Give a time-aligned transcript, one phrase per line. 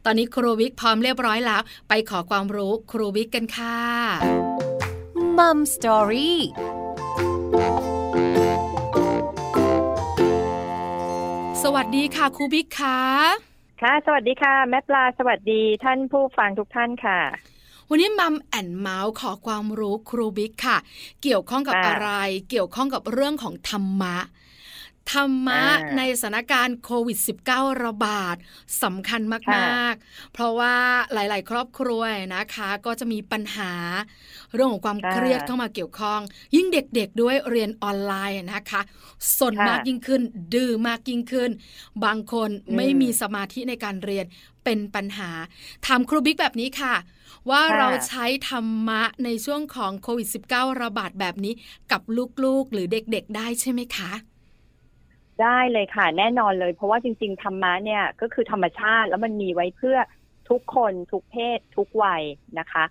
[0.05, 4.76] ตอนนี้ครูบิ๊กพร้อมเรียบร้อยแล้ว ไปขอความรู้ครูบิ๊กกันค่ะ
[5.39, 6.41] Mom Story
[11.62, 13.01] สวัสดีค่ะครูบิ๊กค่ะ
[13.83, 17.20] ค่ะ สวัสดีค่ะ แม่ปลาสวัสดีท่านผู้ฟังทุกท่านค่ะ
[17.91, 20.79] วันนี้มัมแอนเมาส์ขอความรู้ครูบิ๊กค่ะ
[21.23, 22.11] เกี่ยวข้องกับอะไร
[22.51, 24.17] เกี่ยวข้องกับเรื่องของธรรมะ
[25.12, 25.62] ธรรมะ
[25.97, 27.19] ในสถานการณ์โควิด
[27.51, 28.36] -19 ระบาด
[28.83, 29.20] สำคัญ
[29.55, 30.77] มาก ๆ เพราะว่า
[31.13, 32.03] หลาย ๆ ครอบครัว
[32.36, 33.73] นะคะ ก็จะมีปัญหา
[34.55, 36.20] เรื่องของความเครียดเข้ามาเกี่ยวข้อง
[36.57, 38.80] ยิ่งเด็ก ๆ ด้วยเรียนออนไลน์นะคะ
[39.39, 40.23] สนมากยิ่งขึ้น
[40.55, 41.51] ดื้อมากยิ่งขึ้น
[42.05, 44.27] บางคนไม่มีสมาธิในการเรียน
[44.64, 45.30] เป็นปัญหา
[45.86, 46.95] ถามครูบิ๊กแบบนี้ค่ะ
[47.51, 51.55] ว่าเราใช้ธรรมะในช่วงของโควิด -19 ระบาดแบบนี้
[51.92, 52.03] กับ
[52.45, 54.13] ลูก ๆ หรือเด็ก ๆ ได้ใช่ไหมคะ
[55.42, 59.98] ได้เลยค่ะ แน่นอนเลย เพราะว่าจริง ๆ ธรรมะเนี่ยก็คือธรรมชาติแล้วมันมีไว้เพื่อ
[60.51, 62.23] ทุกคนทุกเพศ ทุกวัย
[62.58, 62.85] นะคะ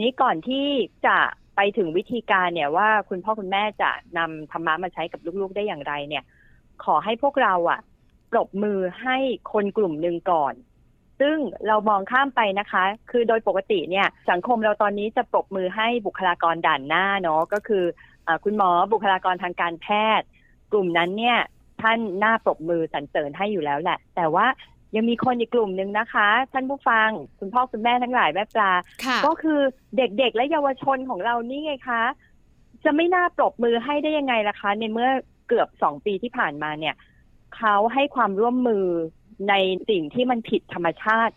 [0.00, 0.66] นี้ก่อนที่
[1.06, 1.16] จะ
[1.56, 6.24] ไปถึงวิธีการเนี่ยว่าคุณพ่อคุณแม่จะนำธรรมะมาใช้กับลูกๆได้อย่างไรเนี่ย
[6.84, 7.80] ขอให้พวกเราอะ่ะ
[8.32, 9.16] ปรบมือให้
[9.52, 10.54] คนกลุ่มหนึ่งก่อน
[11.20, 11.36] ซึ่ง
[11.66, 17.84] เรามองข้ามไปนะคะ คือโดยปกติเนี่ย สังคมเราตอนนี้จะปรบมือให้บุคลากรด่านหน้าเนาะก็คือ
[18.26, 19.86] อคุณหมอบุคลากรทางการแพ
[20.18, 20.26] ทย์
[20.72, 21.38] กลุ่มนั้นเนี่ย
[21.82, 24.46] ท่านหน้าปรบมือสรรเสริญให้อยู่แล้วแหละ แต่ว่า
[24.96, 28.72] ยังมีคนอีกกลุ่มหนึ่งนะคะ ท่านผู้ฟังคุณพ่อคุณแม่ทั้งหลายแม่ปลา
[29.26, 29.60] ก็คือ
[29.96, 32.02] เด็กๆและเยาวชนของเรานี่ไงคะ
[32.84, 35.10] จะไม่น่าปรบมือให้ได้ยังไงล่ะคะ ในเมื่อ
[35.48, 36.94] เกือบสองปีที่ผ่านมาเนี่ย
[37.56, 38.86] เขาให้ความร่วมมือ
[39.48, 39.54] ใน
[39.88, 41.34] สิ่งที่มันผิดธรรมชาติ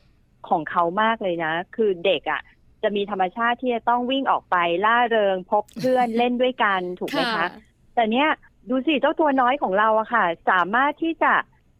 [0.50, 2.42] ของเขามากเลยนะ คือเด็กอะ่ะ
[2.84, 7.48] จะมีธรรมชาติที่จะต้องวิ่งออกไปล่าเริงพบเพื่อนเล่นด้วยกันถูกไหมคะ
[7.96, 8.30] แต่เนี้ย
[8.70, 11.34] ดูสิเจ้าตัวน้อยของเราอะค่ะ สามารถที่จะ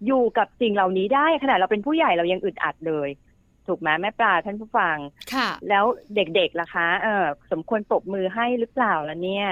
[0.06, 3.10] อยู่กับสิ่งเหล่านี้ได้ขนาดเราเป็นผู้ใหญ่เรายังอึดอัดเลย
[3.68, 4.98] ถูกไหมแม่ปลาท่านผู้ฟัง
[5.34, 5.86] ค่ะ แล้ว
[6.16, 9.48] เด็กๆล่ะคะ เออ สมควรปรบมือให้หรือเปล่าล่ะเนี่ย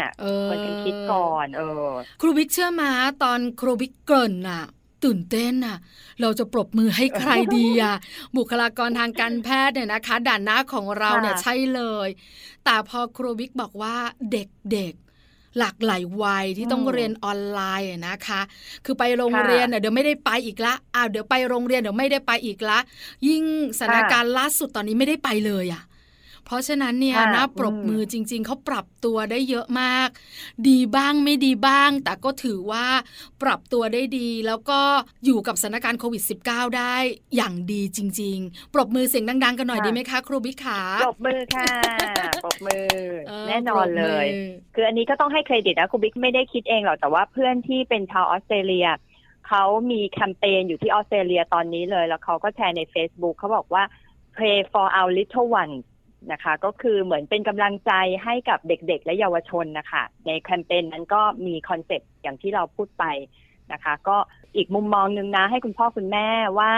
[0.46, 1.90] ควรกันคิดก่อน เออ
[2.22, 2.92] ครูบิ๊กเชื่อมา
[3.24, 4.64] ตอนครูบิ๊กเกินน่ะ
[5.04, 5.78] ตื่นเต้นน่ะ
[6.22, 7.96] เราจะปรบมือให้ใครดีอะ
[8.38, 12.08] บุคลากรทางการแพทย์เนี่ยนะคะ ด่านหน้าของเราเนี่ยใช่เลย
[12.66, 13.96] แต่พอครูบิ๊กบอกว่า
[14.32, 14.94] เด็ก
[15.60, 18.42] หลากหลายวัยที่ต้องเรียนออนไลน์นะคะ
[18.86, 22.80] คือไปโรงเรียนเดี๋ยวไม่ได้ไปอีกละอ้าวเดี๋ยวไปโรงเรียนเดี๋ยวไม่ได้ไปอีกละ
[23.28, 23.44] ยิ่ง
[23.80, 25.84] สถานการณ์ล่าสุดตอนนี้ไม่ได้ไปเลยอะ
[26.46, 30.10] เพราะฉะนั้นเนี่ยน่าปรบมือจริง ๆเขาปรับตัวได้เยอะมาก
[30.70, 32.86] ดีบ้างไม่ดีบ้าง แต่ก็ถือว่า
[33.44, 34.80] ปรับตัวได้ดี แล้วก็
[35.26, 36.96] อยู่กับสถานการณ์โควิด -19 ได้
[37.36, 41.68] อย่างดีจริง ๆ ปรบมือเสียงดัง ๆ กันหน่อยดีไหมคะ ครูบิ๊กขาปรบมือค่ะ
[42.44, 42.88] ปรบมือ
[43.48, 44.26] แน่นอนเลย
[44.76, 48.88] คืออันนี้ก็ต้องให้เครดิตนะครูบิ๊กไม่ได้คิดเองหรอกแต่ว่าเพื่อนที่เป็นชาวออสเตรเลีย
[49.48, 53.84] เขามีแคมเปญอยู่ที่ออสเตรเลียตอนนี้เลย แล้วเขาก็แชร์ใน Facebook เขาบอกว่า
[54.36, 55.84] pray for our little ones
[56.32, 57.92] นะคะ ก็คือเหมือนเป็นกำลังใจ
[58.24, 63.06] ให้กับเด็กๆ และเยาวชนนะคะ ในแคมเปญนั้นก็มีคอนเซ็ปต์อย่างที่เราพูดไป
[63.74, 64.18] นะคะ ก็
[64.56, 66.28] อีกมุมมองหนึ่งนะ ให้คุณพ่อคุณแม่
[66.60, 66.74] ว่า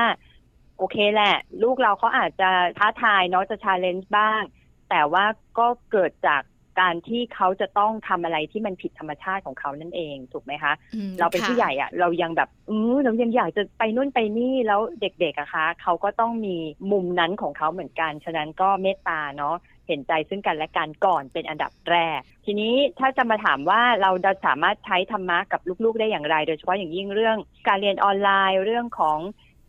[0.77, 4.42] โอเคแหละ ลูกเราเขาอาจจะท้าทายเนาะจะชาเลนจ์บ้าง
[4.89, 5.25] แต่ว่า
[5.59, 6.42] ก็เกิดจาก
[6.80, 16.56] การที่เขาจะต้องทำอะไรที่มันผิดธรรมชาติของเขานั่นเองถูกไหมคะอืมเราเป็นค่ะผู้ใหญ่อะเรายังแบบอือเรายังอยากจะไปนู่นไปนี่แล้วเด็กๆอะคะเขาก็ต้องมี
[16.92, 19.56] มุมนั้นของเขาเหมือนกัน ฉะนั้นก็เมตตาเนาะ
[19.88, 27.38] เห็นใจซึ่งกันและกันก่อนเป็นอันดับแรก ทีนี้ถ้าจะมาถามว่าเราจะสามารถใช้ธรรมะกับลูกๆได้อย่างไร โดยเฉพาะอย่างยิ่งเรื่อง
[27.68, 29.19] การเรียนออนไลน์เรื่องของ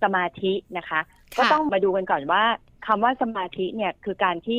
[0.03, 1.01] สมาธินะคะ
[1.37, 2.45] ก็ค่ะต้องมาดูกันก่อนว่า
[2.87, 4.59] คำว่าสมาธิเนี่ยคือการที่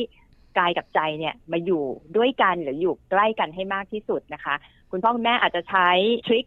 [0.58, 1.84] กายกับใจเนี่ยมาอยู่
[2.16, 4.54] ด้วยกันหรืออยู่ใกล้กันให้มากที่สุดนะคะ
[4.90, 5.88] คุณพ่อคุณแม่อาจจะใช้
[6.26, 6.44] ทริค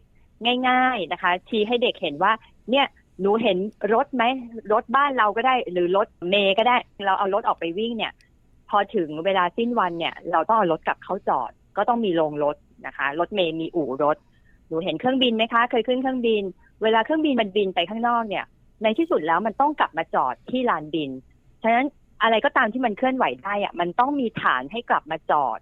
[0.68, 2.32] ง่าย ๆนะคะ ชี้ให้เด็กเห็นว่า
[2.70, 2.86] เนี่ย
[3.20, 3.58] หนูเห็น
[3.94, 4.24] รถไหม
[4.72, 6.76] รถบ้านเราก็ได้ หรือรถเมย์ก็ได้
[7.06, 8.12] เราเอารถออกไปวิ่งเนี่ย
[8.68, 12.56] พอถึงเวลาสิ้นวันเนี่ย เราต้องเอารถกลับเข้าจอด ก็ต้องมีโรงรถ
[12.86, 14.16] นะคะ รถเมย์มีอู่รถ
[14.68, 16.42] หนูเห็นเครื่องบินไหมคะ เคยขึ้นเครื่องบิน
[16.82, 18.44] เวลาเครื่องบินมันบินไปข้างนอกเนี่ย
[18.82, 21.10] ในที่สุดแล้วมันต้องกลับมาจอดที่ลานบิน
[21.62, 21.86] ฉะนั้น
[22.22, 25.58] อะไรก็ตามที่มันเคลื่อนไหวได้อะมันต้องมีฐานให้กลับมาจอด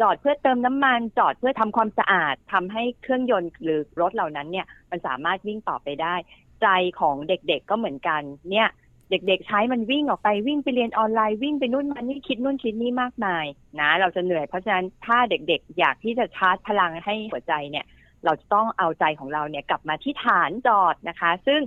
[0.00, 6.14] จอดเพื่อเติมน้ำมัน จอดเพื่อทำความสะอาดทำให้เครื่องยนต์หรือรถเหล่านั้นเนี่ย มันสามารถวิ่งต่อไปได้
[6.62, 6.68] ใจ
[7.00, 8.68] ของเด็กๆก็เหมือนกัน เนี่ย
[9.10, 13.46] เด็กๆใช้มันวิ่งออกไปวิ่งไปเรียนออนไลน์วิ่งไปนู่นมานี่คิดนู่นคิดนี่มากมาย
[13.80, 17.86] นะ เราจะเหนื่อยเพราะฉะนั้นถ้าเด็กๆ อยากที่จะชาร์จพลังให้หัวใจเนี่ย
[18.24, 21.60] เราจะต้องเอาใจของเราเนี่ยกลับมาที่ฐานจอดนะคะ ซึ่ง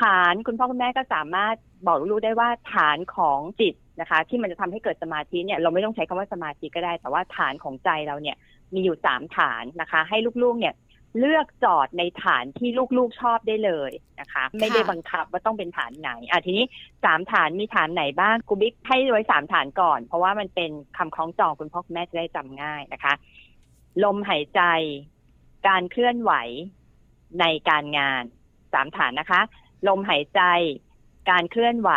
[0.00, 1.56] ฐานคุณพ่อคุณแม่ก็สามารถ
[1.86, 8.36] บอกลูกได้ว่าฐานของจิตนะคะ ที่มันจะทำให้เกิดสมาธิเนี่ยเราไม่ต้องใช้คำว่าสมาธิก็ได้ แต่ว่าฐานของใจเราเนี่ย
[8.74, 10.74] มีอยู่สามฐานนะคะ ให้ลูกๆเนี่ย
[11.18, 13.90] เลือกจอดในฐานที่ลูกๆชอบได้เลย
[14.20, 16.64] นะคะ ไม่ได้บังคับว่าต้องเป็นฐานไหนอะทีนี้
[17.04, 23.12] สามฐานมีฐานไหนบ้างครูบิ๊กให้ไว้สามฐานก่อน เพราะว่ามันเป็นคำคล้องจองคุณพ่อคุณแม่จะได้จำง่ายนะคะ
[24.04, 24.62] ลมหายใจ
[25.68, 26.32] การเคลื่อนไหว
[27.40, 28.22] ในการงาน
[28.72, 29.40] สามฐานนะคะ
[29.88, 30.42] ลมหายใจ
[31.30, 31.90] การเคลื่อนไหว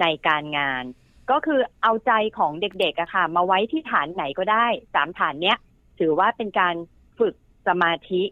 [0.00, 0.84] ในการงาน
[1.30, 5.56] ก็คือเอาใจของเด็กๆอะค่ะ มาไว้ที่ฐานไหนก็ได้สามฐานเนี้ย
[5.98, 6.74] ถือว่าเป็นการ
[7.18, 7.34] ฝึก
[7.66, 8.22] สมาธิ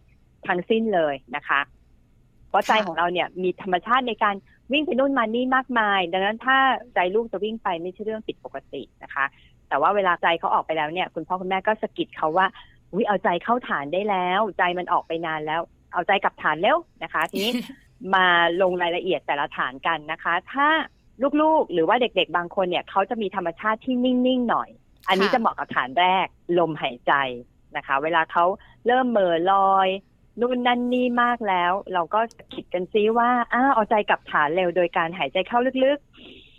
[0.47, 1.61] ทั้งสิ้นเลยนะคะ
[2.49, 4.35] เพราะใจของเราเนี่ยมีธรรมชาติในการ
[4.73, 6.59] วิ่งไปนู่นมานี่มากมาย ดังนั้นถ้า
[6.95, 9.25] ใจลูกจะวิ่งไปไม่ใช่เรื่องผิดปกตินะคะ
[9.69, 12.47] แต่ว่าเวลาใจเขาออกไปแล้วเนี่ย คุณพ่อคุณแม่ก็สะกิดเขาว่า
[12.97, 15.61] วิเอาใจเข้าฐานได้แล้ว ใจมันออกไปนานแล้ว
[15.93, 17.53] เอาใจกลับฐานเร็วนะคะ ทีนี้
[18.15, 18.27] มา
[18.63, 20.69] ลงรายละเอียดแต่ละฐานกันนะคะ ถ้า
[21.41, 24.69] ลูกๆ หรือว่าเด็กๆ บางคนเนี่ยเขาจะมีธรรมชาติที่นิ่งๆหน่อย
[25.09, 26.27] อันนี้จะเหมาะกับฐานแรก
[26.59, 27.13] ลมหายใจ
[27.77, 28.45] นะคะ เวลาเขา
[28.87, 29.89] เริ่มเหม่อลอย
[30.41, 32.21] นู่นนั่นนี่มากแล้ว เราก็
[32.55, 35.99] คิดกันซิว่าอ้าเอาใจกับฐานเร็วโดยการหายใจเข้าลึก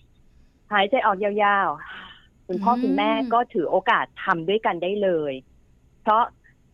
[0.05, 5.33] ๆ หายใจออกยาวๆ คุณพ่อคุณแม่ก็ถือโอกาสทำด้วยกันได้เลย
[6.01, 6.23] เพราะ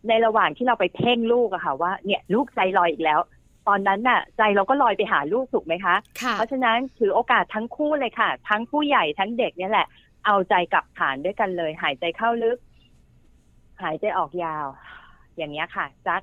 [0.08, 3.20] ในระหว่างที่เราไปเพ่งลูกอะค่ะว่าเนี่ย ลูกใจลอยอีกแล้ว
[3.68, 9.86] ตอนนั้นน่ะ ใจเราก็ลอยไปหาลูกถูกไหมคะค่ะเพราะฉะนั้นถือโอกาสทั้งคู่เลยค่ะ ทั้งผู้ใหญ่ทั้งเด็กเนี่ยแหละ
[10.26, 12.58] เอาใจกลับฐานด้วยกันเลย หายใจเข้าลึก
[13.82, 14.66] หายใจออกยาว
[15.36, 16.22] อย่างเงี้ยค่ะสัก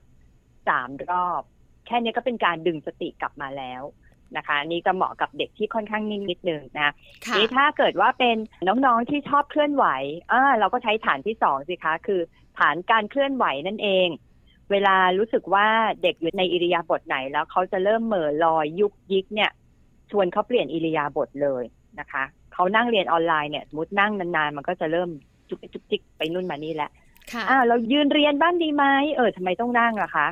[0.67, 1.41] สามรอบ
[1.85, 3.83] แค่นี้ก็เป็นการดึงสติกลับมาแล้ว
[4.37, 6.93] นะคะนี่จะเหมาะกับเด็กที่ค่อนข้างนิ่งนิดนึงนะ
[7.25, 8.37] ค่ะนี่ถ้าเกิดว่าเป็น
[8.67, 9.85] น้องๆที่ชอบเคลื่อนไหว
[10.31, 12.21] อ่าเราก็ใช้ฐานที่สองสิคะ คือ
[12.59, 14.07] ฐานการเคลื่อนไหวนั่นเอง
[14.71, 15.67] เวลารู้สึกว่า
[16.01, 19.51] เด็กอยู่ในอิริยาบถไหน แล้วเขาจะเริ่มเหม่อลอยยุกยิกเนี่ย
[20.11, 21.63] ชวนเขาเปลี่ยนอิริยาบถเลย
[21.99, 22.23] นะคะ
[22.53, 25.09] เขานั่งเรียนออนไลน์เนี่ยสมมตินั่งนานๆ มันก็จะเริ่ม
[25.49, 26.89] จุกจิกจุกจิกไปนู่นมานี่แหละ
[27.31, 28.85] ค่ะอ่าเรายืนเรียนบ้างดีไหม
[29.15, 30.27] เออทำไมต้องนั่งล่ะคะ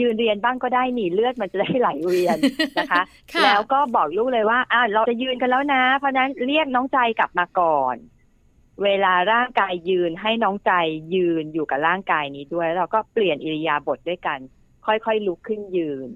[0.00, 2.38] ยืนเรียนบ้างก็ได้หนีเลือดมันจะได้ไหลเวียน
[2.78, 3.02] นะคะ
[3.34, 7.96] ค่ะแล้วก็บอกลูกเลยว่าอ่าเราจะยืนกันแล้วนะ เพราะฉะนั้นเรียกน้องใจกลับมาก่อน
[8.84, 10.72] เวลาร่างกายยืนให้น้องใจ
[11.14, 14.38] ยืนอยู่กับร่างกายนี้ด้วยแล้วเราก็เปลี่ยนอิริยาบถด้วยกัน
[14.86, 16.08] ค่อยๆลุกขึ้นยืน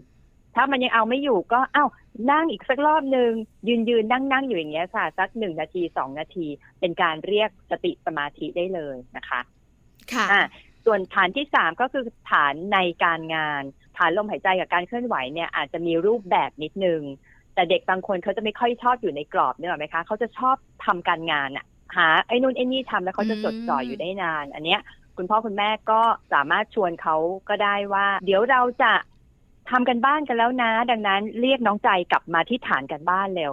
[0.55, 1.87] ถ้ามันยังเอาไม่อยู่ก็เอ้า
[2.31, 3.31] นั่งอีกสักรอบหนึ่ง
[3.69, 6.47] ยืนยืนนั่งนั่งอยู่อย่างเงี้ยค่ะสักหนึ่งนาทีสองนาที
[6.81, 9.41] เป็นการเรียกสติสมาธิได้เลยนะคะ
[10.13, 10.43] ค่ะอะ
[10.85, 13.63] ส่วนฐานที่สามก็คือฐานในการงาน
[13.97, 17.03] ฐานลมหายใจกับการเคลื่อนไหวเนี่ยอาจจะมีรูปแบบนิดนึง
[17.55, 24.81] แต่เด็กบางคนเขาจะไม่ค่อยชอบอยู่ในกรอบเนี่ยหรอกไหมคะเขาจะชอบทำการงานอะ หาไอ้นู่นไอ้นี่ทำแล้วเขาจะจดจ่ออยู่ได้นาน อันเนี้ย
[25.17, 26.01] คุณพ่อคุณแม่ก็
[26.33, 27.17] สามารถชวนเขา
[27.49, 28.93] ก็ได้ว่า เดี๋ยวเราจะ
[29.71, 33.53] ทำกันบ้านกันแล้วนะ ดังนั้นเรียกน้องใจกลับมาที่ฐานกันบ้านเร็ว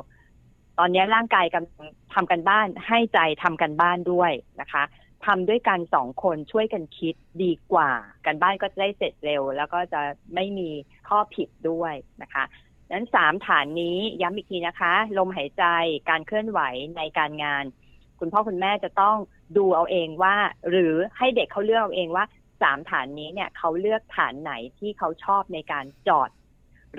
[0.80, 4.84] ตอนนี้ร่างกายกำลังทำกันบ้านให้ใจทำกันบ้านด้วยนะคะ
[5.26, 7.92] ทำด้วยกันสองคนช่วยกันคิดดีกว่า
[8.26, 10.02] กันบ้านก็จะได้เสร็จเร็ว แล้วก็จะ
[10.36, 10.70] ไม่มี
[11.08, 12.44] ข้อผิดด้วยนะคะ
[12.92, 15.66] นั้นสามฐานนี้ย้ำอีกทีนะคะ ลมหายใจ
[16.10, 16.60] การเคลื่อนไหว
[16.98, 17.64] ในการงาน
[18.20, 19.18] คุณพ่อคุณแม่จะต้อง
[19.58, 20.36] ดูเอาเองว่า
[20.70, 22.26] หรือให้เด็กเขาเลือกเอาเองว่า
[22.62, 26.30] สามฐานนี้เนี่ยเขาเลือกฐานไหนที่เขาชอบในการจอด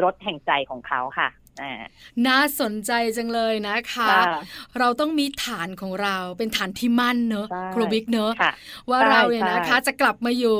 [0.03, 1.29] รถแห่งใจของเขาค่ะ
[1.63, 1.83] อ่า
[2.27, 4.41] น่าสนใจจังเลยนะคะค่ะ
[4.79, 8.53] เราต้องมีฐานของเราเป็นฐานที่มั่นเนอะใช่ครูบิ๊กเนอะค่ะ
[8.91, 10.59] ว่าใช่เราเนี่ยใช่นะคะจะกลับมาอยู่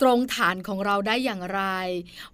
[0.00, 1.62] ตรงฐานของเราได้อย่างไร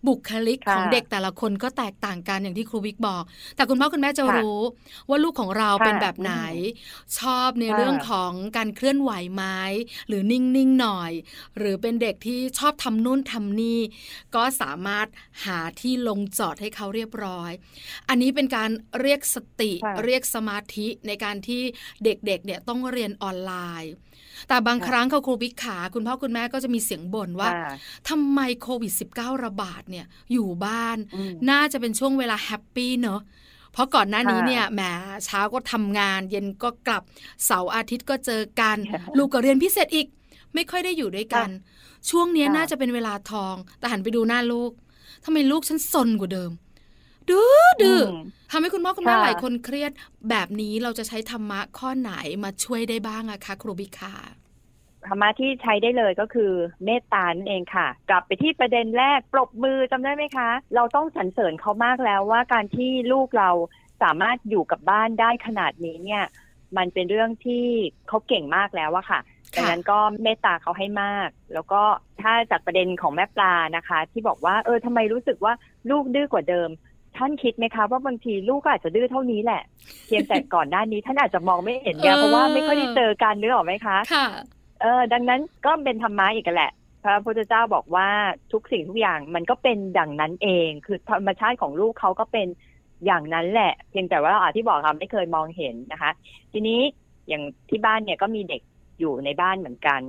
[0.07, 3.25] บุคลิกค่ะของเด็กแต่ละคนก็แตกต่างกันอย่างที่ครูบิ๊กบอก
[3.57, 4.59] แต่คุณพ่อคุณแม่จะค่ะรู้
[5.09, 6.35] ว่าลูกของเราค่ะเป็นแบบไหน
[7.19, 9.45] ชอบในค่ะเรื่องของการเคลื่อนไหวไหม
[10.09, 11.13] หรือนิ่งๆหน่อย
[11.59, 13.81] หรือเป็นเด็กที่ชอบทำนู่นทำนี่
[14.35, 15.07] ก็สามารถ
[15.45, 17.51] หาที่ลงจอดให้เขาเรียบร้อย
[18.09, 21.63] อันนี้เป็นการเรียกสติค่ะเรียกสมาธิในการที่
[22.05, 23.53] เด็กๆเนี่ยต้องเรียนออนไล
[23.85, 23.93] น์
[24.49, 27.52] แต่บางค่ะครั้งเขาครูบิ๊กขา คุณพ่อคุณแม่ก็จะมีเสียงบ่นว่าค่ะ
[28.09, 33.21] ทำไมโควิด -19 ระบาดเนี่ยอยู่บ้านอืมน่าจะเป็นช่วงเวลาแฮปปี้เนอะ
[33.73, 34.83] เพราะก่อนหน้านี้ค่ะเนี่ยแหม
[35.25, 37.03] เช้าก็ทำงาน เย็นก็กลับ
[37.45, 40.07] เสาร์อาทิตย์ก็เจอกันค่ะลูกก็เรียนพิเศษอีก
[40.55, 41.49] ไม่ค่อยได้อยู่ด้วยกัน
[42.11, 44.73] ช่วงเนี้ยค่ะน่าจะเป็นเวลาทอง แต่หันไปดูหน้าลูก
[45.25, 46.51] ทำไมลูกฉันซนกว่าเดิม
[47.31, 49.93] ดื้อดื้ออมทำให้คุณพ่อคุณแม่ค่ะหลายคนเครียด
[50.31, 52.13] แบบนี้เราจะใช้ธรรมะข้อไหน
[52.45, 54.15] มาช่วยได้บ้างอะคะ ครูบิคา
[55.07, 56.53] ธรรมะที่ใช้ได้เลยก็คือ
[56.85, 63.51] เมตตานั่นเองค่ะ กลับไปที่ประเด็นแรกปรบมือจำได้ไหมคะ เราต้องสรรเสริญเขามากแล้วว่าการที่ลูกเรา
[64.03, 66.25] สามารถอยู่กับบ้านได้ขนาดนี้เนี่ย
[66.77, 67.65] มันเป็นเรื่องที่
[68.09, 69.21] เขาเก่งมากแล้วอะค่ะ
[69.57, 71.83] ดังนั้นก็เมตตาเขาให้มาก แล้วก็
[72.21, 75.53] ถ้าจากประเด็นของแม่ปลานะคะ ที่บอกว่าเออทำไมรู้สึกว่า
[75.91, 76.69] ลูกดื้อกว่าเดิม
[77.17, 79.63] ท่านคิดไหมคะว่าบางทีลูกก็อาจจะดื้อเท่านี้แหละ
[80.07, 84.27] เพียงแต่ก่อนหน้านี้ท่านอาจจะมองไม่เห็นไงเออเพราะว่าไม่ค่อยได้เจอกันนึกออกไหมคะค่ะ
[84.83, 86.73] เออดังนั้นก็เป็นธรรมะอีกแหละ
[87.03, 88.09] พระพุทธเจ้าบอกว่า
[88.53, 92.47] ทุกสิ่งทุกอย่างมันก็เป็นดังนั้นเอง คือธรรมชาติของลูกเขาก็เป็น
[93.07, 96.11] อย่างนั้นแหละ เพียงแต่ว่าอาที่บอกค่ะไม่เคยมองเห็นนะคะ
[96.53, 96.81] ทีนี้
[97.29, 98.63] อย่างที่บ้านเนี่ยก็มีเด็ก
[99.01, 100.01] อยู่ในบ้านเหมือนกัน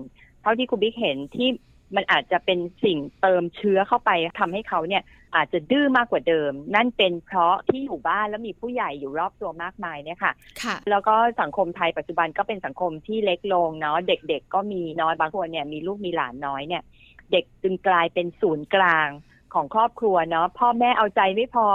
[0.42, 1.50] เท่าที่คุณบิ๊กเห็นที่
[1.96, 5.04] มันอาจจะเป็นสิ่งเติมเชื้อเข้าไปทำให้เขาเนี่ย
[5.36, 16.84] อาจจะดื้อมากกว่าเดิม นั่นเป็นเพราะที่อยู่บ้านแล้วมีผู้ใหญ่อยู่รอบตัวมากมายเนี่ยค่ะค่ะแล้วก็สังคมไทยปัจจุบันก็เป็นสังคมที่เล็กลงเนาะเด็กๆก็มีน้อยบางคนเนี่ยมีลูกมีหลานน้อยเนี่ย
[17.32, 19.08] เด็กจึงกลายเป็นศูนย์กลาง
[19.54, 21.68] ของครอบครัวเนาะพ่อแม่เอาใจไม่พอ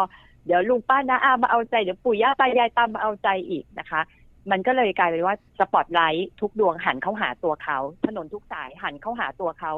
[0.47, 4.01] เดี๋ยวลุงป้านาอามาเอาใจเดี๋ยวปู่ย่าตายายตามมาเอาใจอีกนะคะ
[4.51, 9.73] มันก็เลยกลายเป็นว่าสปอตไลท์ทุกดวงหันเข้าหาตัวเขา ถนนทุกสายหันเข้าหาตัวเขา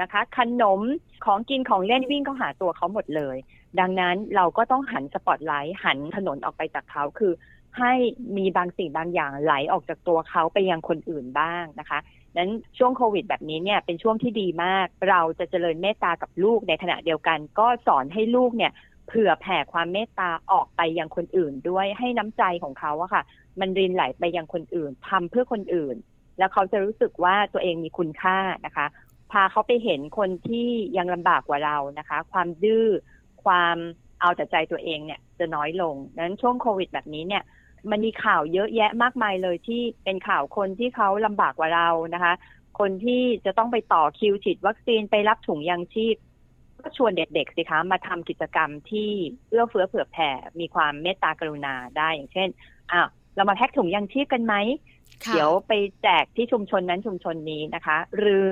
[0.00, 0.80] นะคะ ขนม
[1.24, 3.36] ของกินของเล่นวิ่งเข้าหาตัวเขาหมดเลย
[3.80, 7.32] ดังนั้นเราก็ต้องหันสปอตไลท์หันถนนออกไปจากเขาคือ
[7.78, 7.92] ให้
[8.36, 11.98] มีบางสิ่งบางอย่างไหลออกจากตัวเขาไปยังคนอื่นบ้างนะคะ
[12.36, 18.72] นั้นช่วงโควิดแบบนี้เนี่ยเป็นช่วงที่ดีมาก เราจะเจริญเมตตากับลูกในขณะเดียวกัน ก็สอนให้ลูกเนี่ย
[19.06, 23.22] เผื่อแผ่ความเมตตาออกไปยังคนอื่นด้วยให้น้ำใจของเขาอะค่ะ
[23.60, 25.96] มันรินไหลไปยังคนอื่นทำเพื่อคนอื่น
[26.38, 28.86] แล้วเขาจะรู้สึกว่าตัวเองมีคุณค่านะคะ
[29.32, 32.86] พาเขาไปเห็นคนที่ยังลำบากกว่าเรานะคะ ความดื้อ
[33.44, 33.76] ความ
[34.20, 37.42] เอาแต่ใจตัวเองเนี่ยจะน้อยลงดังนั้นช่วงโควิดแบบนี้เนี่ย
[37.90, 42.32] มันมีข่าวเยอะแยะมากมายเลยที่เป็นข่าวคนที่เขาลำบากกว่าเรานะคะ
[42.78, 46.16] คนที่จะต้องไปต่อคิวฉีดวัคซีนไปรับถุงยางชีพ
[46.82, 49.10] ก็ชวนเด็กๆสิคะมาทำกิจกรรมที่
[49.48, 52.48] เอื้อเฟื้อเผื่อแผ่มีความเมตตากรุณาได้อย่างเช่น
[52.92, 54.54] อ้าวเรามาแพ็คถุงยางชีพกันไหม
[55.24, 55.72] ค่ะเดี๋ยวไป
[56.02, 58.50] แจกที่ชุมชนนั้นชุมชนนี้นะคะ หรือ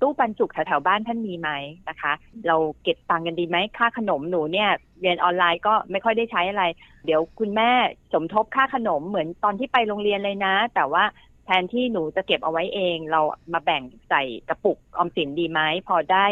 [0.00, 1.50] ตู้ปันจุกแถวๆบ้านท่านมีไหม
[1.88, 2.12] นะคะ
[2.46, 6.64] เราเก็บตังกันดีไหมค่าขนมหนูเนี่ยเรียนออนไลน์ก็ไม่ค่อยได้ใช้อะไร
[7.06, 7.70] เดี๋ยวคุณแม่
[8.12, 11.04] สมทบค่าขนมเหมือนตอนที่ไปโรงเรียนเลยนะ แต่ว่า
[11.46, 13.20] แทนที่หนูจะเก็บเอาไว้เอง เรา
[13.52, 16.26] มาแบ่งใส่กระปุกออมสินดีไหมพอได้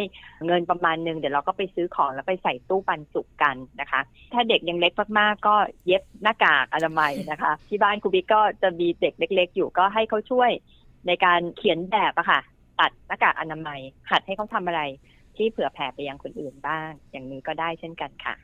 [0.46, 4.00] เงินประมาณหนึงเดี๋ยวเราก็ไปซื้อของแล้วไปใส่ตู้ปันสุกกันนะคะ
[4.32, 5.56] ถ้าเด็กยังเล็กมากๆ ก็
[5.87, 10.50] เย็บหน้ากากอนามัยนะคะ ที่บ้านครูบิ๊กก็จะมีเด็กเล็ก ๆ อยู่ก็ให้เขาช่วย
[11.06, 12.40] ในการเขียนแบบอะค่ะ
[12.80, 13.80] ตัดหน้ากากอนามัย
[14.11, 14.82] หัดให้เขาทำอะไร
[15.37, 18.35] ที่เผื่อแผ่ไปยังคนอื่นบ้าง อย่างนี้ก็ได้เช่นกันค่ะ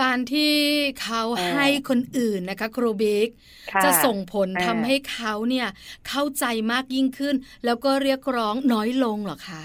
[0.00, 0.54] การที่
[1.02, 3.28] เขาเออให้คนอื่นนะคะ ครูบิ๊ก
[3.72, 5.68] ค่ะจะส่งผลอ่าทำให้เขาเนี่ย
[6.08, 9.62] เข้าใจมากยิ่งขึ้น แล้วก็เรียกร้องน้อยลงเหรอคะ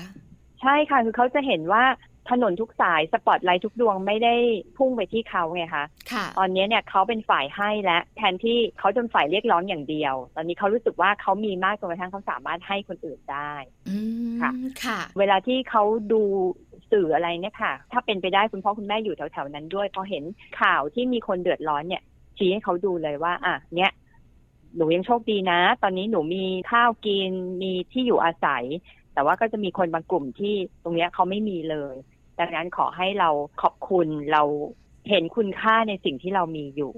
[0.62, 1.84] ใช่ค่ะคือเขาจะเห็นว่า
[2.30, 4.36] ถนนทุกสายสปอตไลท์ทุกดวงไม่ได้
[4.78, 13.54] พุ่งไปที่เขาไงคะค่ะตอนนี้เนี่ยเขาเป็นฝ่ายให้และแทนที่เขาจะเป็นฝ่ายเรียกร้องอย่างเดียว ตอนนี้เขารู้สึกว่าเขามีมากจนกระทั่งเขาสามารถให้คนอื่นได้
[13.90, 13.98] อื
[14.34, 14.52] มค่ะ
[14.84, 16.22] ค่ะ เวลาที่เขาดู
[16.92, 20.24] สื่ออะไรเนี่ยค่ะ ถ้าเป็นไปได้คุณพ่อคุณแม่อยู่แถวๆนั้นด้วยพอเห็น
[20.62, 22.04] ข่าวที่มีคนเดือดร้อนเนี่ย
[22.38, 23.92] ชี้ให้เขาดูเลยว่า อะเนี่ย
[24.76, 28.64] หนูยังโชคดีนะ ตอนนี้หนูมีข้าวกินมีที่อยู่อาศัย
[29.14, 30.54] แต่ว่าก็จะมีคนบางกลุ่มที่
[30.84, 31.96] ตรงเนี้ยเขาไม่มีเลย
[32.40, 33.30] ดังนั้นขอให้เรา
[33.62, 34.44] ขอบคุณเรา
[35.10, 36.94] เห็นคุณค่าในสิ่งที่เรามีอยู่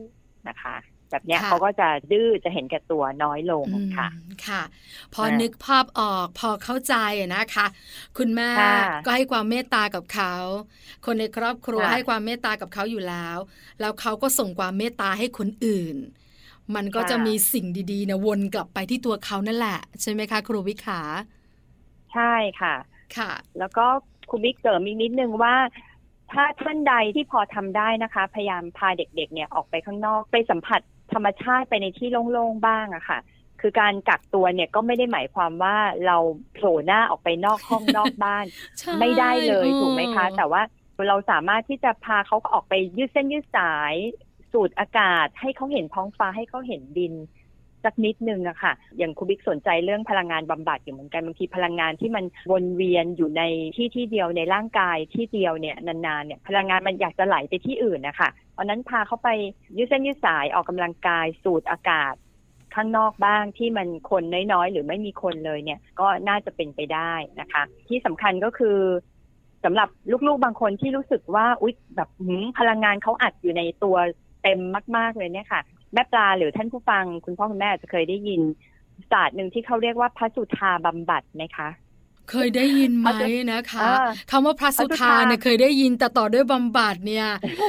[0.48, 0.76] นะคะ
[1.10, 4.08] แแบบเนี้ยค่ะเขาก็จะดื้อจะเห็นแก่ตัวน้อยลงอืมค่ะ
[4.46, 4.62] ค่ะ
[5.14, 7.66] พออ่านึนึกภาพออกพอเข้าใจอะนะคะ
[8.18, 8.76] คุณแม่ค่ะ
[9.06, 10.34] ก็ให้ความเมตตากับเขา
[11.06, 13.38] คนในครอบครัวค่ะให้ความเมตตากับเขาอยู่แล้ว
[13.80, 15.98] แล้วเขาก็ส่งความเมตตาให้คนอื่น
[16.76, 21.02] มันก็ค่ะจะมีสิ่งดีๆนะวนกลับไปที่ตัวเขานั่นแหละ ใช่ไหมคะ ครูวิขา
[22.14, 22.76] ใช่ค่ะ
[23.16, 23.88] ค่ะ แล้วก็
[24.30, 25.56] คุณบิ๊กเสริมอีกนิดนึงว่า
[26.32, 30.82] ถ้าท่านใดที่พอทำได้นะคะ พยายามพาเด็ก ๆ เนี่ยออกไปข้างนอกไปสัมผัส
[31.14, 33.20] ธรรมชาติไปในที่โล่งๆบ้างอะค่ะ
[33.62, 36.18] คือการกักตัวเนี่ยก็ไม่ได้หมายความว่าเรา
[36.54, 38.46] โผล่หน้าออกไปนอกห้องนอกบ้าน
[38.80, 40.62] ใช่ไม่ได้เลยออถูกไหมคะ แต่ว่า
[41.10, 43.94] เราสามารถที่จะพาเขาออกไปยืดเส้นยืดสาย
[44.52, 47.14] สูดอากาศ ให้เขาเห็นท้องฟ้าให้เขาเห็นดิน
[47.86, 53.42] สักนิดนึงอะค่ะ อย่างครูบิ๊กสนใจเรื่องพลังงานบำบัดอยู่เหมือนกันบางทีพลังงานที่มันวนเวียนอยู่ใน
[53.78, 59.30] ที่ที่เดียวในร่างกายที่เดียวเนี่ยนานๆเนี่ยพลังงานมันอยากจะไหลไปที่อื่นนะคะเพราะนั้นพาเขาไป
[59.78, 62.14] ยืดเส้นยืดสายออกกำลังกายสูดอากาศ
[62.76, 64.24] ข้างนอกบ้างที่มันคน
[64.54, 68.78] น้อยๆ หรือไม่มีคนเลยเนี่ยก็น่าจะเป็นไปได้นะคะ ที่สำคัญก็คือ
[69.64, 69.90] สำหรับ
[70.28, 72.10] ลูกๆบางคนที่รู้สึกว่าอุ๊ยแบบ
[72.60, 73.98] พลังงานเขาอัดอยู่ในตัว
[74.44, 74.60] เต็ม
[74.98, 75.62] มาก ๆเลยเนี่ยค่ะ
[75.96, 78.42] แม่ปลาหรือท่านผู้ฟัง คุณพ่อคุณแม่อาจจะเคยได้ยิน
[79.12, 81.70] ศาสตร์หนึ่งที่เขาเรียกว่าพระสุธาบำบัดไหมคะ
[82.32, 87.28] เคยได้ยินไหมพระสุนะคะอ่าคำว่าพระสุพระสุธาธาเนี่ยเคยได้ยินแต่ต่อด้วยบำบัดเนี่ย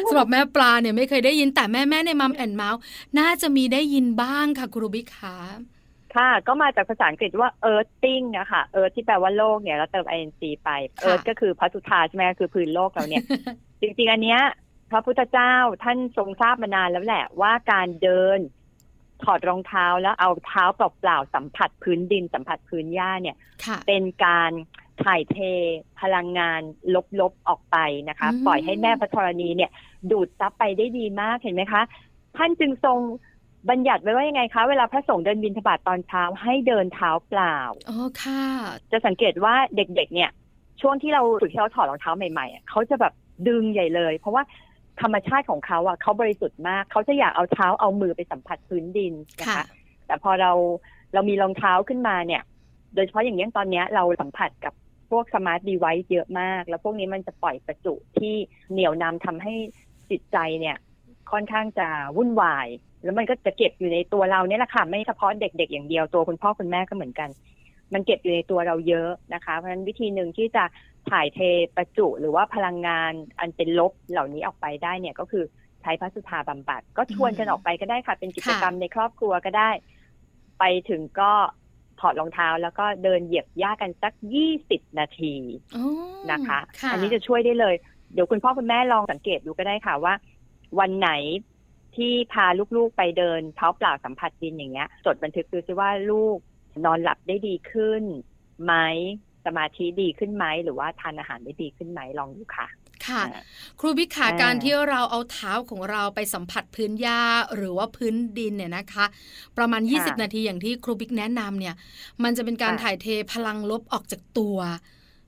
[0.09, 2.81] สำหรับแม่ปลาเนี่ยไม่เคยได้ยินแต่แม่แม่ๆในมัมแอนเมาส์
[3.19, 5.37] น่าจะมีได้ยินบ้างค่ะครูบิ๊กขา
[6.17, 10.31] ค่ะก็มาจากภาษาอังกฤษว่า earthing อะค่ะ earth ที่แปลว่าโลกเนี่ยเราเติม ing
[10.65, 10.71] ไป
[11.05, 13.25] earth ก็คือพระสุธาใช่ไหมคือพื้นโลกเราเนี่ย
[13.81, 14.41] จริงๆ อันเนี้ย
[14.91, 18.39] พระพุทธเจ้าท่านทรงทราบมานานแล้วแหละว่าการเดิน
[19.23, 24.53] ถอดรองเท้าแล้วเอาเท้าเปล่าๆสัมผัสพื้นดินสัมผัสพื้นหญ้าเนี่ยค่ะเป็นการ
[25.03, 25.37] ถ่ายเท
[26.01, 26.61] พลังงาน
[27.21, 27.77] ลบๆออกไป
[28.09, 29.71] นะคะอืมปล่อยให้แม่พระธรณีเนี่ย
[30.11, 31.83] ดูดซับไปได้ดีมากเห็นไหมคะ
[32.37, 32.99] ท่านจึงทรง
[33.71, 38.43] บัญญัติไว้ว่ายังไงคะ เวลาพระสงฆ์เดินบิณฑบาตตอนเช้าให้เดินเท้าเปล่าอ๋อค่ะ
[38.93, 40.31] จะสังเกตว่าเด็กๆ เนี่ย
[40.81, 43.13] ช่วงที่เราฝึกที่เราถอดรองเท้าใหม่ๆอะเขาจะแบบ
[43.49, 44.43] ดึงใหญ่เลย เพราะว่า
[45.01, 49.67] ธรรมชาติของเขาอะเขาบริสุทธิ์มาก เขาจะอยากเอาเท้าเอามือไปสัมผัสพื้นดินนะค่ะคะ
[50.07, 50.53] แต่พอเรา
[51.15, 52.43] เรามีรองเท้าขึ้นมาเนี่ย
[52.95, 54.75] โดยเฉพาะอย่างยิ่งตอนเนี้ยเราสัมผัสกับ
[55.11, 58.35] พวก smart device เยอะมาก แล้วพวกนี้มันจะปล่อยประจุที่
[58.73, 59.55] เหนี่ยวนำทำให้
[60.11, 60.77] จิตใจเนี่ย
[61.33, 62.67] ค่อนข้างจะวุ่นวาย
[63.03, 67.29] แล้วมันก็จะเก็บอยู่ในตัวเราเนี่ยแหละค่ะ ไม่เฉพาะเด็กๆอย่างเดียวตัวคุณพ่อคุณแม่ก็เหมือนกัน
[67.95, 70.65] มันเก็บอยู่ในตัวเราเยอะนะคะ เพราะฉะนั้นวิธีหนึ่งที่จะ
[71.11, 71.39] ถ่ายเท
[71.77, 75.45] ประจุหรือว่าพลังงานอันเป็นลบเหล่านี้ออกไปได้เนี่ยก็คือ
[75.83, 79.71] ใช้พระสุธาบำบัด ก็ชวนกันออกไปก็ได้ค่ะ เป็นกิจกรรมในครอบครัวก็ได้
[80.59, 81.33] ไปถึงก็
[82.01, 85.35] ถอดรองเท้าแล้วก็เดินเหยียบหญ้ากันสักยี่สิบนาที
[85.77, 85.85] อ๋อ
[86.31, 87.75] นะคะค่ะอันนี้จะช่วยได้เลย
[88.13, 90.15] เดี๋ยวคุณพ่อคุณแม่ลองสังเกตดูก็ได้ค่ะว่า
[90.79, 91.11] วันไหน
[91.97, 92.47] ที่พา
[92.77, 96.39] ลูกๆไปเดินเท้าเปล่าสัมผัสดินอย่างเงี้ย จดบันทึกดูซิว่าลูก
[96.85, 98.03] นอนหลับได้ดีขึ้น
[98.65, 98.75] ไหม
[99.47, 102.67] สมาธิดีขึ้นไหมหรือว่าทานอาหารได้ดีขึ้นไหมลองดูค่ะ
[103.07, 103.43] ค่ะอ่า
[103.81, 107.21] ครูบิกขาอ่าการที่เราเอาเท้าของเราไปสัมผัสพื้นหญ้า
[107.57, 109.07] หรือว่าพื้นดินเนี่ยนะคะ
[109.59, 111.75] ประมาณ 20 นาทีอย่างที่ครูบิกแนะนำเนี่ย
[112.23, 114.59] มันจะเป็นการถ่ายเทพลังลบออกจากตัว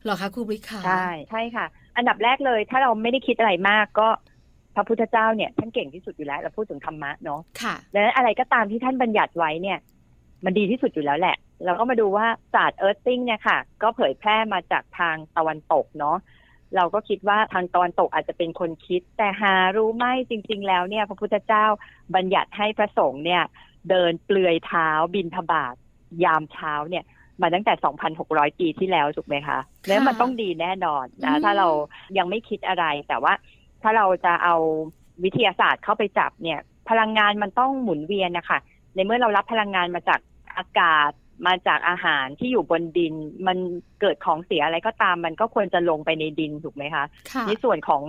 [0.04, 4.08] เหรอคะครูบิกขาใช่ใช่ค่ะ อันดับแรกเลย ถ้าเราไม่ได้คิดอะไรมากก็
[4.74, 9.78] พระพุทธเจ้าเนี่ยท่านเก่งที่สุดอยู่แล้วเราพูดถึงธรรมะเนาะค่ะดังนั้นอะไรก็ตามที่ท่านบัญญัติไว้เนี่ย
[10.44, 16.16] มันดีที่สุดอยู่แล้วแหละ เราก็มาดูว่าศาสตร์เอิร์ธติ้งเนี่ยค่ะ ก็เผยแพร่มาจากทางตะวันตกเนาะ
[16.76, 21.64] เราก็คิดว่าทางตะวันตกอาจจะเป็นคนคิด แต่หารู้ไหมจริง ๆ แล้วเนี่ย พระพุทธเจ้า
[22.14, 23.42] บัญญัติให้พระสงฆ์เนี่ย
[23.90, 25.74] เดินเปลือยเท้าบินทบาท
[26.24, 27.04] ยามเช้าเนี่ย
[27.40, 27.74] มาตั้งแต่
[28.16, 31.68] 2,600 ปีที่แล้วถูกไหมคะแล้วมันต้องดีแน่นอนอืนะมถ้าเรา
[32.18, 33.32] ยังไม่คิดอะไร แต่ว่า
[33.82, 34.56] ถ้าเราจะเอา
[35.24, 38.58] วิทยาศาสตร์เข้าไปจับเนี่ย พลังงานมันต้องหมุนเวียนนะคะ
[38.98, 40.20] ในเมื่อเรารับพลังงานมาจาก
[40.56, 41.10] อากาศ
[41.46, 43.14] มาจากอาหารที่อยู่บนดิน
[43.46, 43.58] มัน
[44.00, 48.02] เกิดของเสียอะไรก็ตาม มันก็ควรจะลงไปในดินถูกไหมคะค่ะในส่วนของ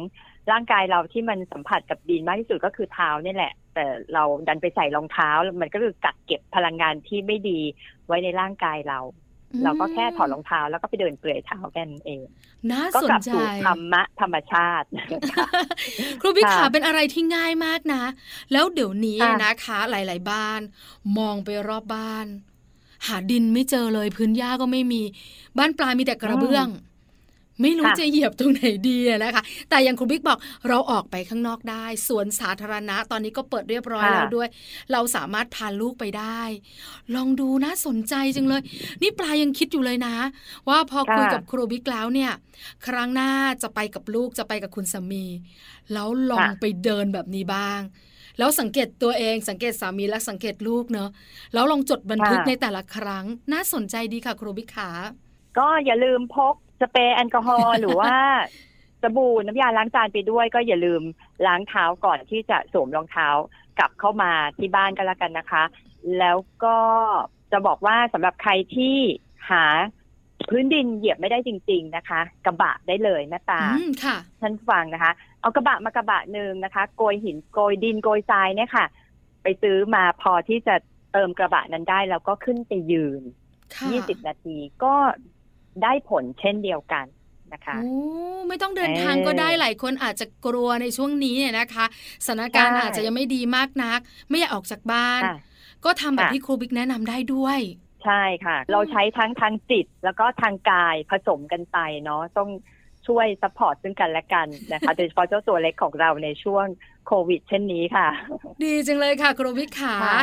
[0.51, 5.29] ร่างกายเราที่มันสัมผัสกับดินมากที่สุดก็คือเท้านี่แหละ แต่เราดันไปใส่รองเท้า
[5.61, 7.59] มันก็คือกักเก็บพลังงานที่ไม่ดี
[8.07, 8.99] ไว้ในร่างกายเรา
[9.63, 12.19] เราก็แค่ถอดรองเท้าแล้วก็ไปเดินเปลือยเท้าแค่นั้นเอง
[12.71, 14.87] น่าก็สนกลับใจสู่ธรรมะธรรมชาติ
[15.37, 15.47] ค่ะ
[16.21, 18.03] ครูบิกขาค่ะเป็นอะไรที่ง่ายมากนะ
[18.51, 20.59] แล้วเดี๋ยวนี้ค่ะนะคะ หลาย ๆ บ้าน
[21.17, 22.25] มองไปรอบบ้าน
[23.07, 25.01] หาดินไม่เจอเลยพื้นหญ้าก็ไม่มี
[25.57, 26.67] บ้านปลายมีแต่กระเบื้อง
[27.61, 34.49] ไม่รู้ค่ะจะเหยียบตรงไหนดีอะนะคะ แต่อย่างครูบิ๊กบอกเราออกไปข้างนอกได้สวนสาธารณะตอนนี้ก็เปิดเรียบร้อยค่ะแล้วด้วย
[34.91, 36.41] เราสามารถพาลูกไปได้
[37.15, 38.61] ลองดูน่าสนใจจังเลย
[39.01, 40.15] นี่ปลายังคิดอยู่เลยนะ
[40.69, 42.31] ว่าพอคุยกับครูบิ๊กแล้วเนี่ย
[42.87, 45.25] ครั้งหน้าจะไปกับลูกจะไปกับคุณสามี
[45.93, 47.81] แล้วลองค่ะไปเดินแบบนี้บ้าง
[48.37, 51.09] แล้วสังเกตตัวเองสังเกตสามีและสังเกตลูกเนอะ
[51.53, 54.89] แล้วลองจดบันทึกค่ะในแต่ละครั้ง น่าสนใจดีค่ะครูบิ๊กขา
[55.57, 58.13] ก็อย่าลืมพก สเปรย์แอลกอฮอล์หรือว่า
[59.01, 61.01] สบู่น้ำยาล้างจานไปด้วย ก็อย่าลืม
[61.47, 63.27] ล้างเท้าก่อนที่จะสวมรองเท้า
[63.79, 65.63] กลับเข้ามาที่บ้านก็แล้วกันนะคะ
[66.19, 66.77] แล้วก็
[67.51, 68.97] จะบอกว่าสำหรับใครที่
[69.51, 69.65] หา
[70.49, 75.11] พื้นดินเหยียบไม่ได้จริง ๆนะคะ กระบะได้เลยแม่ตาอืมค่ะท่านฟังนะคะ
[75.41, 78.85] เอากระบะมากระบะหนึ่งนะคะโกยหินโกยดินโกยทรายเนี่ยค่ะ
[79.43, 80.75] ไปซื้อมาพอที่จะ
[81.13, 83.21] เติมกระบะนั้นได้ แล้วก็ขึ้นไปยืน
[83.75, 84.93] ค่ะ20นาทีก็
[85.83, 87.05] ได้ผลเช่นเดียวกัน
[87.53, 87.93] นะคะโอ้
[88.47, 91.85] ไม่ต้องเดินทางเออก็ได้หลายคนอาจจะกลัวในช่วงนี้เนี่ยนะคะ
[92.25, 95.37] สถานการณ์ใช่อาจจะยังไม่ดีมากนัก ไม่อยากออกจากบ้านค่ะ
[95.85, 97.59] ก็ทำแบบค่ะที่ครูบิ๊กแนะนำได้ด้วย
[98.05, 102.49] ใช่ค่ะ เราใช้ทั้งทางจิตแล้วก็ทางกายผสมกันไปเนาะต้อง
[103.07, 106.65] ช่วย support ซึ่งกันและกันนะคะโดยเฉพาะเจ้าตัวเล็กของเราในช่วง
[107.07, 108.07] โควิด เช่นนี้ค่ะ
[108.63, 110.19] ดีจังเลยค่ะ ครูบิ๊กขาค่ะ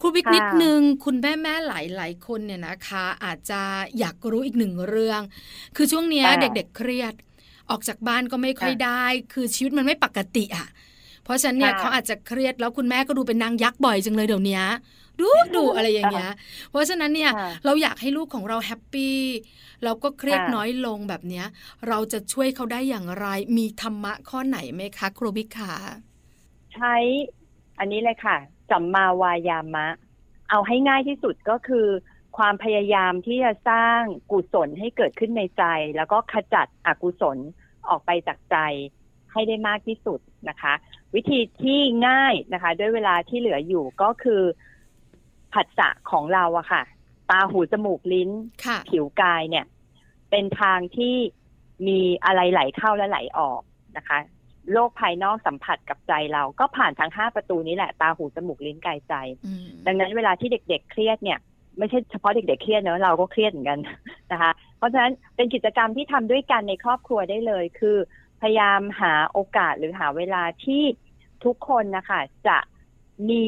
[0.00, 3.60] ครูบิ๊กค่ะนิดนึง คุณแม่แม่หลายหลายๆคนเนี่ยนะคะ อาจจะ
[3.98, 5.20] อยากรู้อีกหนึ่งเรื่อง
[5.76, 7.14] คือช่วงเนี้ยค่ะเด็กๆเครียด
[7.70, 10.66] ออกจากบ้านก็ไม่ค่อยค่ะได้ คือชีวิตมันไม่ปกติอะ
[11.24, 14.60] เพราะฉะนั้นเนี่ยค่ะเขาอาจจะเครียดแล้วคุณแม่ก็ดูเป็นนางยักษ์บ่อยจังเลยเดี๋ยวนี้
[15.20, 16.32] ดูดูอะไรอย่างเงี้ย
[16.70, 19.18] เพราะฉะนั้นเนี่ยค่ะเราอยากให้ลูกของเราแฮปปี้
[19.84, 21.46] แล้วก็เครียดค่ะน้อยลงแบบเนี้ย
[21.88, 23.26] เราจะช่วยเขาได้อย่างไร
[23.58, 25.72] มีธรรมะข้อไหนไหมคะ ครูบิ๊กขา
[26.74, 26.94] ใช้
[27.78, 28.36] อันนี้เลยค่ะ
[28.70, 29.86] สัมมาวายามะ
[30.50, 31.86] เอาให้ง่ายที่สุดก็คือ
[32.38, 35.64] ความพยายามที่จะสร้างกุศลให้เกิดขึ้นในใจ
[35.96, 37.38] แล้วก็ขจัดอกุศล
[37.88, 38.56] ออกไปจากใจ
[39.32, 40.74] ให้ได้มากที่สุดนะคะ
[41.14, 44.42] วิธีที่ง่ายนะคะ ด้วยเวลาที่เหลืออยู่ก็คือ
[45.54, 46.82] ผัสสะของเราอะค่ะ
[47.30, 48.30] ตาหูจมูกลิ้น
[48.64, 49.64] ค่ะผิวกายเนี่ย
[50.30, 51.16] เป็นทางที่
[51.86, 53.60] มีอะไรไหลเข้าและไหลออก
[53.96, 54.18] นะคะ
[54.72, 59.14] โลกภายนอกสัมผัสกับใจเราก็ผ่านทั้งห้าประตูนี้แหละตาหูจมูกลิ้นกายใจ
[59.46, 61.38] อืมดังนั้นเวลาที่เด็ก ๆ เครียดเนี่ย
[61.78, 63.78] ไม่ใช่เฉพาะเด็กๆเครียดเนอะเราก็เครียดเหมือนกัน
[64.32, 67.96] นะคะ เพราะฉะนั้นเป็นกิจกรรมที่ทำด้วยกันในครอบครัวได้เลย คือ
[68.40, 70.82] พยายามหาโอกาสหรือหาเวลาที่
[71.44, 72.58] ทุกคนนะคะจะ
[73.30, 73.44] มี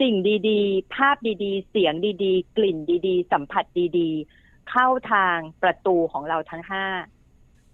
[0.00, 0.14] สิ่ง
[0.48, 3.64] ดีๆ ภาพดีๆ เสียงดีๆ กลิ่นดีๆ สัมผัส
[3.98, 6.86] ดีๆ เข้าทางประตูของเราทั้งห้า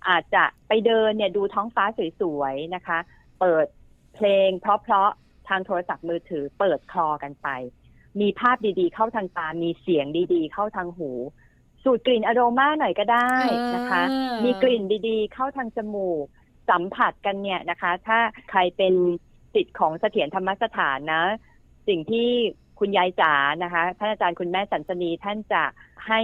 [0.08, 1.84] อาจจะไปเดินเนี่ยดูท้องฟ้า
[2.20, 2.98] สวยๆนะคะ
[3.40, 3.66] เปิด
[4.14, 7.48] เพลงเพราะๆทางโทรศัพท์มือถือ เปิดคลอกันไป
[8.20, 11.10] มีภาพดีๆ เข้าทางตา มีเสียงดีๆ เข้าทางหู
[11.82, 13.30] สูดกลิ่นอโรมาหน่อยก็ได้
[13.74, 16.24] นะคะเออมีกลิ่นดีๆ เข้าทางจมูก
[16.70, 18.18] สัมผัสกันเนี่ยนะคะ ถ้า
[18.50, 18.94] ใครเป็น
[19.54, 21.24] สิทธิ์ของเสถียรธรรมสถานนะ
[21.88, 22.28] สิ่งที่
[22.80, 25.62] คุณยายจ๋านะคะท่านอาจารย์คุณแม่สันสนีท่านจะ
[26.08, 26.20] ให้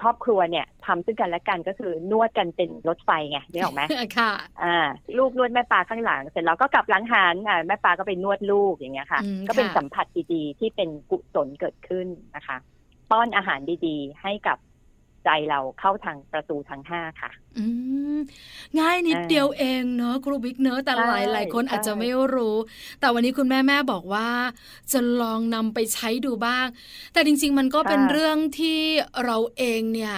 [0.00, 3.82] ครอบครัวเนี่ยทำซึ่งกันและกันก็คือนวดกันเป็นรถไฟไงนึกออกไหม
[4.18, 4.76] ค่ะ อ่า
[5.18, 12.56] ลูกนวดแม่ปลาข้างหลัง เสร็จแล้วก็กลับหลังหันอ่าแม่ปลาก็ไปนวดลูกอย่างเงี้ยค่ะอืมก็เป็นค่ะสัมผัสดีๆที่เป็นกุศลเกิดขึ้นนะคะ
[13.10, 14.58] ป้อนอาหารดีๆ ให้กับ
[15.28, 17.64] ใจเราเข้าทางประตูทั้งห้าค่ะ อื
[18.16, 18.18] ม
[18.80, 22.56] ง่ายนิดอ่าเดียวเองเนอะครูบิ๊กเนอะแต่ใช่หลายหลายคนใช่อาจจะไม่รู้
[23.00, 24.28] แต่วันนี้คุณแม่แม่บอกว่า
[24.92, 26.66] จะลองนำไปใช้ดูบ้าง
[27.12, 28.80] แต่จริง ๆ มันก็เป็นเรื่องที่
[29.24, 30.14] เราเองเนี่ย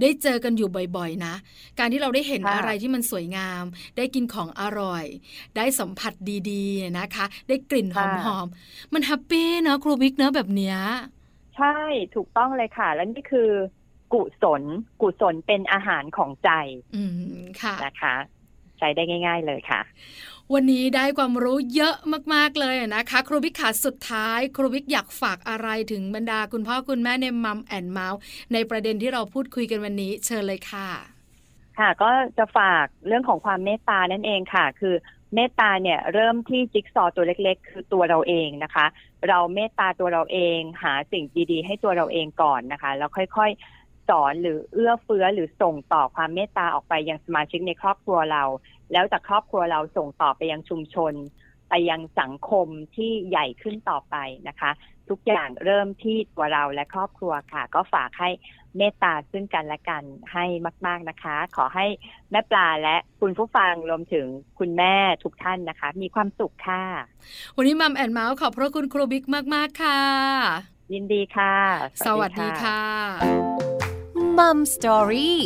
[0.00, 1.34] ได้เจอกันอยู่บ่อยๆ นะ
[1.78, 3.64] การที่เราได้เห็นค่ะอะไรที่มันสวยงาม
[3.96, 5.04] ได้กินของอร่อย
[5.56, 6.12] ได้สัมผัส
[6.50, 10.76] ดีๆนะคะ ได้กลิ่นหค่ะ มัน happy เนอะครูบิ๊กเนอะแบบเนี้ย
[11.56, 11.66] ใช่
[12.14, 13.50] ถูกต้องเลยค่ะ และนี่คือ
[14.14, 14.62] กุศล
[15.02, 16.50] กุศลเป็นอาหารของใจ
[16.96, 18.14] อืมค่ะนะคะ
[18.78, 19.80] ใช้ได้ง่าย ๆ เลยค่ะ
[20.52, 21.94] วันนี้ได้ความรู้เยอะ
[22.34, 28.20] มากๆเลยนะคะ ครูบิ๊กขาสุดท้าย ครูบิ๊กอยากฝากอะไรถึงบรรดาคุณพ่อคุณแม่ใน Mom and Mouth
[28.52, 30.88] ในประเด็นที่เราพูดคุยกันวันนี้ เชิญเลยค่ะ
[31.78, 34.94] ค่ะ ก็จะฝากเรื่องของความเมตตานั่นเองค่ะ คือ
[35.34, 38.86] เมตตาเนี่ยเริ่มที่จิ๊กซอว์ตัวเล็ก ๆ คือตัวเราเองนะคะ
[39.28, 48.44] เราเมตตาตัวเราเอง หาสิ่งดีๆ ให้ตัวเราเองก่อนนะคะ แล้วค่อยๆ สอนหรือเอื้อเฟื้อหรือส่งต่อความเมตตาออกไปยังสมาชิกในครอบครัวเรา
[48.92, 51.14] แล้วจากครอบครัวเราส่งต่อไปยังชุมชน
[51.68, 54.16] ไปยังสังคมที่ใหญ่ขึ้นต่อไป
[54.48, 54.70] นะคะ
[55.08, 58.30] ทุกอย่างเริ่มที่ตัวเราและครอบครัวค่ะ ก็ฝากให้
[58.76, 60.44] เมตตาซึ่งกันและกันให้
[60.86, 61.86] มาก ๆนะคะ ขอให้
[62.30, 64.26] แม่ปลาและคุณผู้ฟังรวมถึง
[64.58, 66.84] คุณแม่ทุกท่านนะคะ มีความสุขค่ะ
[67.56, 70.00] วันนี้ Mom and Mouth ขอบพระคุณครูบิ๊กมาก ๆ ค่ะ
[70.94, 71.56] ยินดีค่ะ
[72.06, 73.73] สวัสดีค่ะ
[74.38, 75.40] Mom Story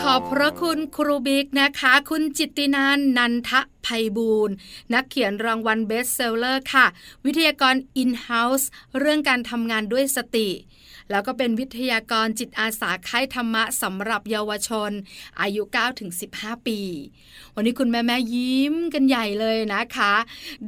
[0.00, 3.50] ขอบพระคุณครูบิ๊กนะคะ คุณจิตตินันท์ นันท
[3.86, 4.54] ไพบูลย์
[4.94, 6.86] นักเขียนรางวัล best seller ค่ะ
[7.24, 10.48] วิทยากร in-house เรื่องการทำงานด้วยสติ
[11.10, 14.90] แล้วก็เป็นวิทยากรจิตอาสาค่ายธรรมะสำหรับเยาวชน
[15.40, 15.62] อายุ
[16.14, 16.80] 9-15 ปี
[17.54, 20.14] วันนี้คุณแม่แม่ยิ้มกันใหญ่เลยนะคะ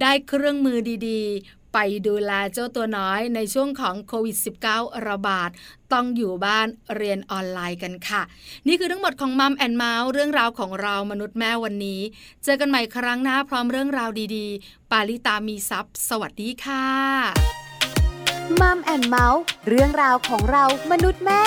[0.01, 4.37] ได้เครื่องมือดีๆ ไปดูแลเจ้าตัวน้อยในช่วงของโควิด
[4.71, 5.51] -19 ระบาด
[5.93, 8.23] ต้องอยู่บ้านเรียนออนไลน์กันค่ะ
[8.67, 12.01] นี่คือทั้งหมดของ Mom and Mouth เรื่องราวของเรามนุษย์แม่วันนี้
[12.45, 16.87] เจอกันใหม่ครั้งหน้าพร้อมเรื่องราวดีๆ ปาลิตามีทรัพย์สวัสดีค่ะ
[18.61, 21.43] มัมแอนเมาส์เรื่องราวของเรามนุษย์แม่